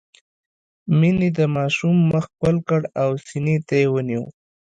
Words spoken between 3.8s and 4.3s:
يې ونيوه.